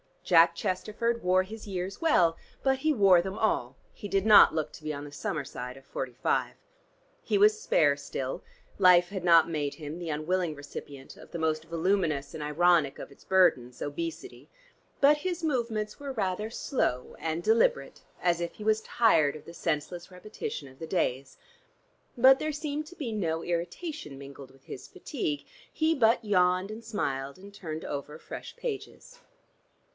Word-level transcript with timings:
Jack 0.23 0.55
Chesterford 0.55 1.21
wore 1.21 1.43
his 1.43 1.67
years 1.67 1.99
well, 2.01 2.37
but 2.63 2.79
he 2.79 2.93
wore 2.93 3.21
them 3.21 3.37
all; 3.37 3.75
he 3.93 4.07
did 4.07 4.25
not 4.25 4.55
look 4.55 4.71
to 4.71 4.83
be 4.83 4.93
on 4.93 5.03
the 5.03 5.11
summer 5.11 5.43
side 5.43 5.77
of 5.77 5.83
forty 5.85 6.13
five. 6.13 6.55
He 7.21 7.37
was 7.37 7.59
spare 7.61 7.95
still: 7.97 8.41
life 8.79 9.09
had 9.09 9.23
not 9.23 9.49
made 9.49 9.75
him 9.75 9.99
the 9.99 10.09
unwilling 10.09 10.55
recipient 10.55 11.17
of 11.17 11.31
the 11.31 11.37
most 11.37 11.65
voluminous 11.65 12.33
and 12.33 12.41
ironic 12.41 12.97
of 12.97 13.11
its 13.11 13.23
burdens, 13.25 13.81
obesity, 13.81 14.49
but 15.01 15.17
his 15.17 15.43
movements 15.43 15.99
were 15.99 16.13
rather 16.13 16.49
slow 16.49 17.15
and 17.19 17.43
deliberate, 17.43 18.01
as 18.23 18.39
if 18.39 18.53
he 18.53 18.63
was 18.63 18.81
tired 18.81 19.35
of 19.35 19.45
the 19.45 19.53
senseless 19.53 20.09
repetition 20.09 20.67
of 20.67 20.79
the 20.79 20.87
days. 20.87 21.37
But 22.17 22.39
there 22.39 22.53
seemed 22.53 22.87
to 22.87 22.95
be 22.95 23.11
no 23.11 23.43
irritation 23.43 24.17
mingled 24.17 24.49
with 24.49 24.63
his 24.63 24.87
fatigue: 24.87 25.45
he 25.71 25.93
but 25.93 26.23
yawned 26.23 26.71
and 26.71 26.83
smiled, 26.83 27.37
and 27.37 27.53
turned 27.53 27.83
over 27.85 28.17
fresh 28.17 28.55
pages. 28.55 29.19